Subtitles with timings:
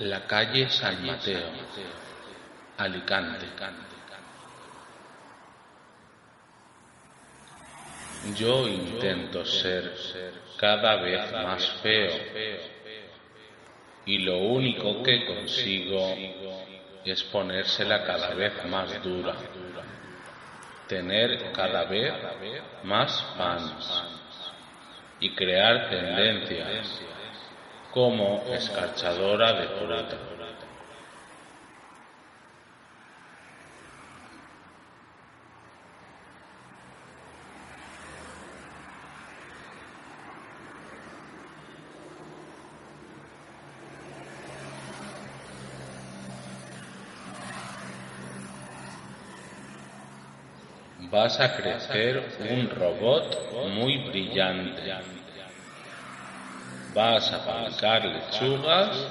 [0.00, 1.44] La calle San Mateo,
[2.78, 3.46] Alicante.
[8.34, 9.92] Yo intento ser
[10.56, 12.14] cada vez más feo
[14.06, 16.16] y lo único que consigo
[17.04, 19.34] es ponérsela cada vez más dura,
[20.88, 22.14] tener cada vez
[22.84, 24.02] más fans
[25.20, 27.02] y crear tendencias
[27.92, 30.16] como escarchadora de fruta.
[51.10, 53.36] Vas a crecer un robot
[53.74, 55.19] muy brillante
[56.94, 59.06] Vas a fabricar lechugas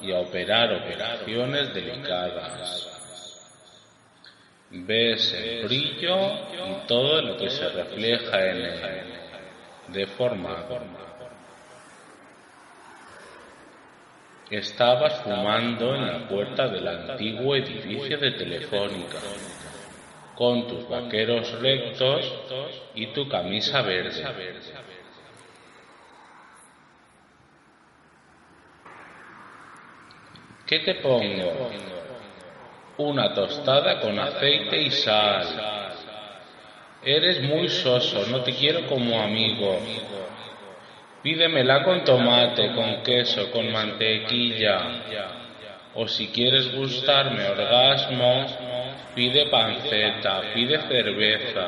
[0.00, 2.88] y a operar operaciones delicadas.
[4.70, 6.16] Ves el brillo
[6.52, 9.14] y todo lo que se refleja en él,
[9.88, 10.66] de forma
[14.50, 19.18] Estabas fumando en la puerta del antiguo edificio de Telefónica,
[20.34, 22.32] con tus vaqueros rectos
[22.94, 24.24] y tu camisa verde.
[30.68, 31.70] ¿Qué te pongo?
[32.98, 35.46] Una tostada con aceite y sal.
[37.02, 39.80] Eres muy soso, no te quiero como amigo.
[41.22, 44.78] Pídemela con tomate, con queso, con mantequilla.
[45.94, 48.44] O si quieres gustarme orgasmo,
[49.14, 51.66] pide panceta, pide cerveza,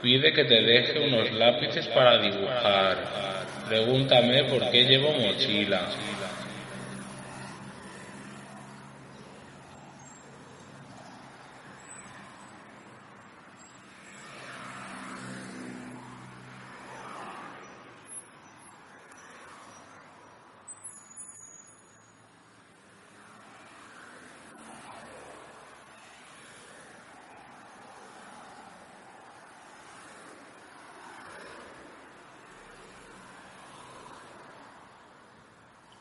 [0.00, 2.96] pide que te deje unos lápices para dibujar.
[3.68, 5.82] Pregúntame por qué llevo mochila.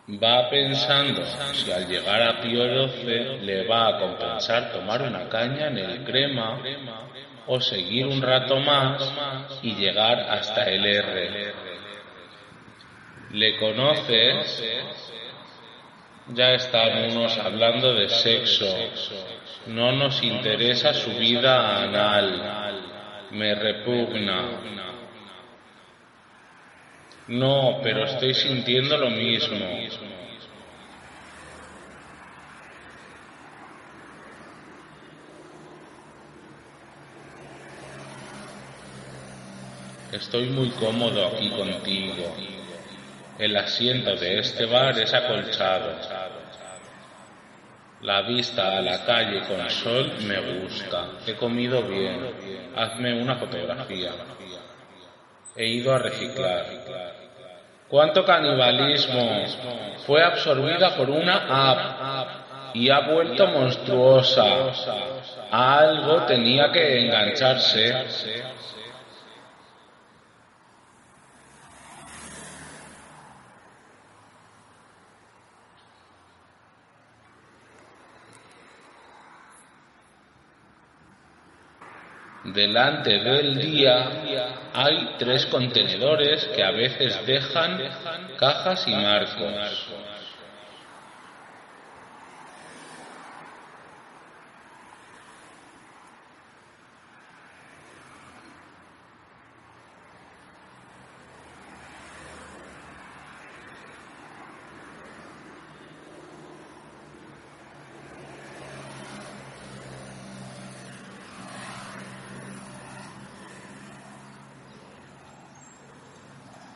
[0.10, 1.22] Va pensando
[1.54, 6.06] si al llegar a Pío XII le va a compensar tomar una caña en el
[6.06, 6.62] crema
[7.46, 9.14] o seguir un rato más
[9.62, 11.54] y llegar hasta el R.
[13.32, 14.64] ¿Le conoces?
[16.34, 18.78] Ya estamos hablando de sexo.
[19.68, 23.28] No nos interesa su vida anal.
[23.32, 24.87] Me repugna.
[27.28, 29.58] No, pero estoy sintiendo lo mismo.
[40.12, 42.34] Estoy muy cómodo aquí contigo.
[43.38, 46.00] El asiento de este bar es acolchado.
[48.02, 51.10] La vista a la calle con sol me gusta.
[51.26, 52.72] He comido bien.
[52.76, 54.12] Hazme una fotografía.
[55.58, 56.66] He ido a reciclar.
[57.88, 59.46] ¿Cuánto canibalismo?
[60.06, 64.46] Fue absorbida por una app y ha vuelto monstruosa.
[65.50, 68.06] Algo tenía que engancharse.
[82.54, 84.10] Delante del día
[84.74, 87.78] hay tres contenedores que a veces dejan
[88.38, 89.88] cajas y marcos.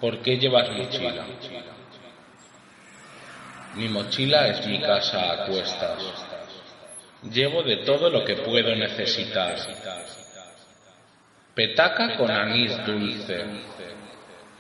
[0.02, 1.24] ¿Por qué llevas mochila?
[3.76, 6.02] Mi mochila es mi casa a cuestas.
[7.32, 9.56] Llevo de todo lo que puedo necesitar.
[11.54, 13.46] Petaca con anís dulce.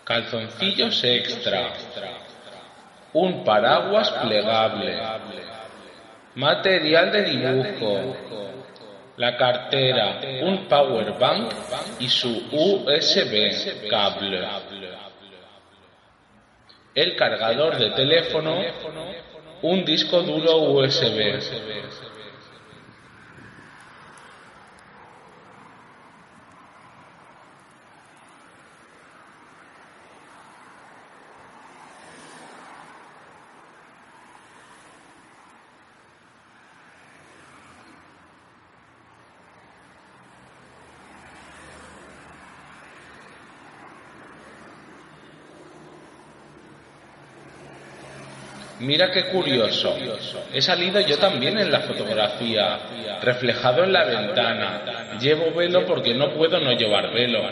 [0.03, 1.73] Calzoncillos extra.
[3.13, 5.01] Un paraguas plegable.
[6.35, 8.15] Material de dibujo.
[9.17, 11.51] La cartera, un power bank
[11.99, 14.47] y su USB cable
[16.95, 18.63] el cargador de teléfono
[19.61, 21.39] Un disco duro USB.
[48.81, 49.95] Mira qué curioso.
[50.51, 52.79] He salido yo también en la fotografía,
[53.21, 55.17] reflejado en la ventana.
[55.19, 57.43] Llevo velo porque no puedo no llevar velo.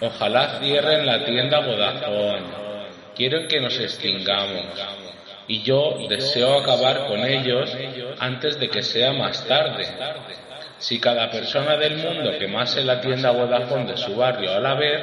[0.00, 2.62] Ojalá cierren la tienda Vodafone.
[3.14, 4.64] Quieren que nos extingamos.
[5.46, 7.70] Y yo deseo acabar con ellos
[8.18, 9.86] antes de que sea más tarde.
[10.82, 15.00] Si cada persona del mundo quemase la tienda Vodafone de su barrio a la vez,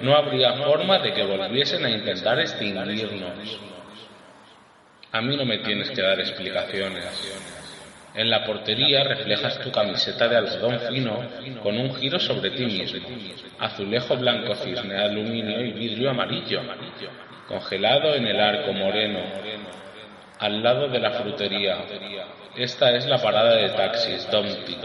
[0.00, 3.60] no habría forma de que volviesen a intentar extinguirnos.
[5.12, 7.04] A mí no me tienes que dar explicaciones.
[8.14, 11.22] En la portería reflejas tu camiseta de algodón fino
[11.62, 13.06] con un giro sobre ti mismo.
[13.58, 16.62] Azulejo blanco cisne, aluminio y vidrio amarillo.
[17.46, 19.20] Congelado en el arco moreno.
[20.38, 21.78] Al lado de la frutería.
[22.56, 24.76] Esta es la parada de taxis, Domti.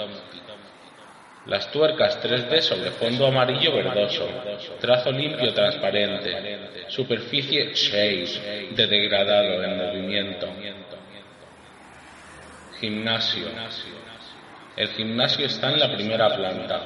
[1.46, 4.30] Las tuercas 3D sobre fondo amarillo verdoso,
[4.80, 10.48] trazo limpio transparente, superficie shade de degradado en movimiento.
[12.80, 13.48] Gimnasio.
[14.76, 16.82] El gimnasio está en la primera planta.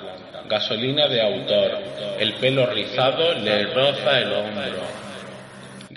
[0.50, 1.78] Gasolina de autor.
[2.20, 5.07] El pelo rizado le roza el hombro.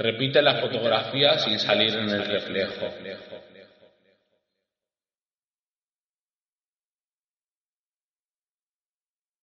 [0.01, 2.87] Repite la fotografía sin salir en el reflejo.